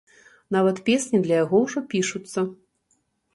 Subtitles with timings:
[0.55, 2.39] Нават песні для яго ўжо пішуцца.